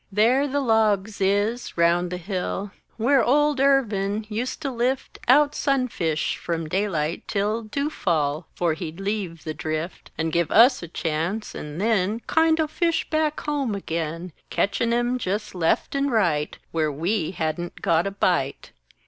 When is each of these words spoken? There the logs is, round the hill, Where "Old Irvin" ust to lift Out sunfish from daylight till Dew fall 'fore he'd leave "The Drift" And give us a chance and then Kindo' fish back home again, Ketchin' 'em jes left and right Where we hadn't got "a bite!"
There 0.11 0.47
the 0.47 0.61
logs 0.61 1.21
is, 1.21 1.77
round 1.77 2.09
the 2.09 2.17
hill, 2.17 2.71
Where 2.97 3.23
"Old 3.23 3.59
Irvin" 3.59 4.25
ust 4.31 4.63
to 4.63 4.71
lift 4.71 5.19
Out 5.27 5.53
sunfish 5.53 6.37
from 6.37 6.67
daylight 6.67 7.21
till 7.27 7.61
Dew 7.61 7.91
fall 7.91 8.47
'fore 8.55 8.73
he'd 8.73 8.99
leave 8.99 9.43
"The 9.43 9.53
Drift" 9.53 10.09
And 10.17 10.33
give 10.33 10.49
us 10.49 10.81
a 10.81 10.87
chance 10.87 11.53
and 11.53 11.79
then 11.79 12.19
Kindo' 12.21 12.65
fish 12.65 13.07
back 13.11 13.41
home 13.41 13.75
again, 13.75 14.33
Ketchin' 14.49 14.91
'em 14.91 15.19
jes 15.23 15.53
left 15.53 15.93
and 15.93 16.11
right 16.11 16.57
Where 16.71 16.91
we 16.91 17.29
hadn't 17.29 17.83
got 17.83 18.07
"a 18.07 18.11
bite!" 18.11 18.71